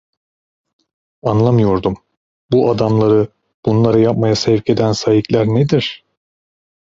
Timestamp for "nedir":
5.47-6.05